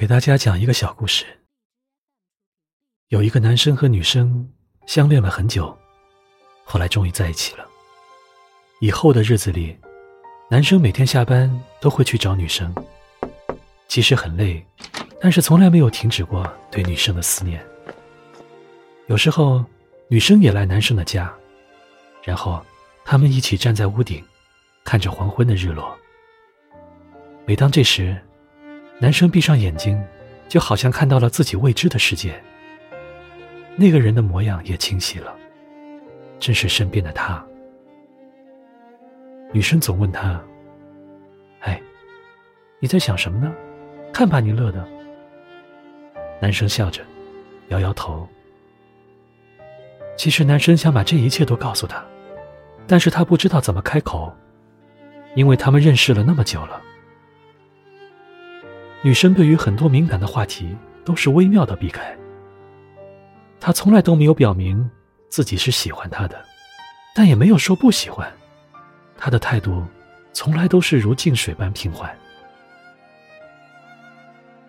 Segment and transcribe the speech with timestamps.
[0.00, 1.26] 给大家讲一个小故事。
[3.08, 4.50] 有一个男生和女生
[4.86, 5.76] 相恋了很久，
[6.64, 7.68] 后来终于在一起了。
[8.80, 9.76] 以后的日子里，
[10.48, 12.74] 男生每天下班都会去找女生，
[13.88, 14.64] 即使很累，
[15.20, 17.62] 但是从来没有停止过对女生的思念。
[19.08, 19.62] 有时候，
[20.08, 21.30] 女生也来男生的家，
[22.24, 22.64] 然后
[23.04, 24.24] 他们一起站在屋顶，
[24.82, 25.94] 看着黄昏的日落。
[27.44, 28.18] 每当这时，
[29.00, 29.98] 男生闭上眼睛，
[30.46, 32.38] 就好像看到了自己未知的世界。
[33.74, 35.34] 那个人的模样也清晰了，
[36.38, 37.42] 正是身边的他。
[39.52, 40.38] 女生总问他
[41.60, 41.80] ：“哎，
[42.78, 43.50] 你在想什么呢？
[44.12, 44.86] 看把你乐的。”
[46.38, 47.02] 男生笑着，
[47.68, 48.28] 摇摇头。
[50.14, 52.04] 其实男生想把这一切都告诉她，
[52.86, 54.30] 但是他不知道怎么开口，
[55.34, 56.82] 因为他们认识了那么久了。
[59.02, 62.16] 女生对于很多敏感的话题都是微妙的避开。
[63.58, 64.90] 她从来都没有表明
[65.28, 66.42] 自己是喜欢他的，
[67.14, 68.30] 但也没有说不喜欢。
[69.16, 69.84] 他的态度
[70.32, 72.10] 从来都是如静水般平缓。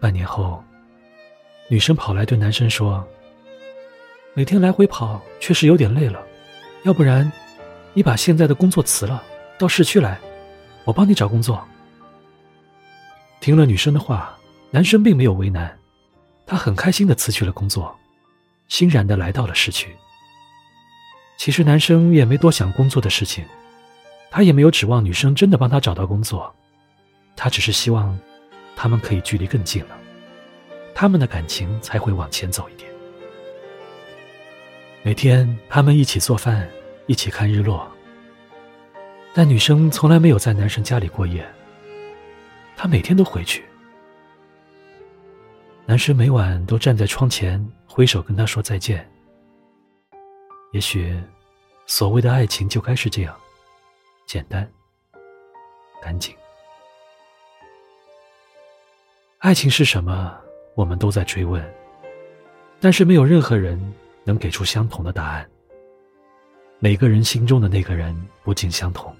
[0.00, 0.62] 半年后，
[1.68, 3.06] 女生跑来对男生说。
[4.34, 6.22] 每天来回跑确实有点累了，
[6.84, 7.30] 要不然，
[7.92, 9.22] 你把现在的工作辞了，
[9.58, 10.18] 到市区来，
[10.84, 11.66] 我帮你找工作。
[13.40, 14.36] 听了女生的话，
[14.70, 15.78] 男生并没有为难，
[16.46, 17.96] 他很开心的辞去了工作，
[18.68, 19.94] 欣然的来到了市区。
[21.36, 23.44] 其实男生也没多想工作的事情，
[24.30, 26.52] 他也没有指望女生真的帮他找到工作，
[27.36, 28.18] 他只是希望
[28.74, 29.96] 他们可以距离更近了，
[30.94, 32.90] 他们的感情才会往前走一点。
[35.04, 36.68] 每天他们一起做饭，
[37.06, 37.88] 一起看日落。
[39.32, 41.48] 但女生从来没有在男生家里过夜。
[42.78, 43.64] 她每天都回去。
[45.84, 49.06] 男生每晚都站在窗前挥手跟她说再见。
[50.72, 51.20] 也许，
[51.86, 53.36] 所谓的爱情就该是这样，
[54.26, 54.70] 简单、
[56.00, 56.34] 干净。
[59.38, 60.38] 爱情是什么？
[60.76, 61.62] 我们都在追问，
[62.78, 63.78] 但是没有任何人。
[64.24, 65.50] 能给出相同的答案。
[66.80, 68.14] 每个人心中的那个人
[68.44, 69.16] 不尽相同，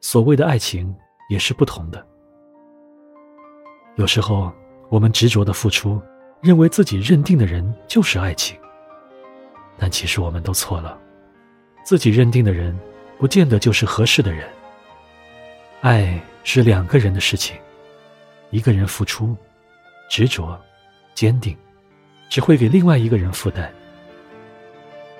[0.00, 0.94] 所谓的爱情
[1.28, 2.06] 也是不同的。
[3.98, 4.52] 有时候
[4.90, 6.00] 我们执着的付出，
[6.40, 8.56] 认为自己认定的人就是爱情，
[9.76, 10.96] 但其实我们都错了。
[11.82, 12.78] 自己认定的人，
[13.18, 14.48] 不见得就是合适的人。
[15.80, 17.56] 爱是两个人的事情，
[18.50, 19.36] 一个人付出、
[20.08, 20.56] 执着、
[21.12, 21.56] 坚定，
[22.30, 23.68] 只会给另外一个人负担。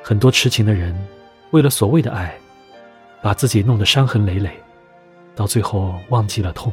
[0.05, 0.97] 很多痴情的人，
[1.51, 2.33] 为了所谓的爱，
[3.23, 4.53] 把自己弄得伤痕累累，
[5.35, 6.73] 到最后忘记了痛。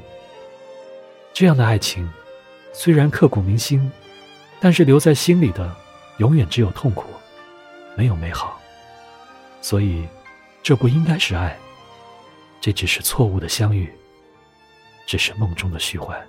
[1.35, 2.09] 这样的爱情，
[2.71, 3.91] 虽然刻骨铭心，
[4.57, 5.75] 但是留在心里的，
[6.19, 7.09] 永远只有痛苦，
[7.97, 8.57] 没有美好。
[9.61, 10.07] 所以，
[10.63, 11.59] 这不应该是爱，
[12.61, 13.93] 这只是错误的相遇，
[15.05, 16.25] 只是梦中的虚幻。